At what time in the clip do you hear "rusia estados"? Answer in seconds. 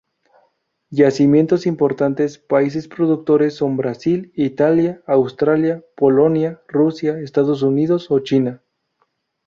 6.67-7.61